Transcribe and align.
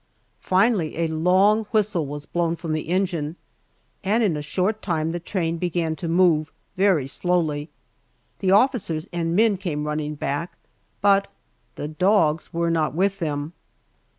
Finally 0.41 0.97
a 0.97 1.05
long 1.05 1.65
whistle 1.65 2.07
was 2.07 2.25
blown 2.25 2.55
from 2.55 2.73
the 2.73 2.89
engine, 2.89 3.35
and 4.03 4.23
in 4.23 4.35
a 4.35 4.41
short 4.41 4.81
time 4.81 5.11
the 5.11 5.19
train 5.19 5.59
began 5.59 5.95
to 5.95 6.07
move 6.07 6.51
very 6.75 7.05
slowly. 7.05 7.69
The 8.39 8.49
officers 8.49 9.07
and 9.13 9.35
men 9.35 9.57
came 9.57 9.83
running 9.85 10.15
back, 10.15 10.57
but 11.01 11.27
the 11.75 11.87
dogs 11.87 12.51
were 12.51 12.71
not 12.71 12.95
with 12.95 13.19
them! 13.19 13.53